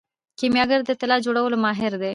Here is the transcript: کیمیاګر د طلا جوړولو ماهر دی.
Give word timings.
کیمیاګر 0.39 0.79
د 0.85 0.91
طلا 0.99 1.17
جوړولو 1.25 1.55
ماهر 1.63 1.93
دی. 2.01 2.09